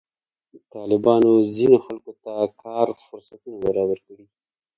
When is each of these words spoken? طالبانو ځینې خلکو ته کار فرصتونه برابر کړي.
طالبانو 0.73 1.31
ځینې 1.57 1.77
خلکو 1.85 2.11
ته 2.23 2.33
کار 2.63 2.87
فرصتونه 3.07 3.57
برابر 3.65 3.97
کړي. 4.07 4.25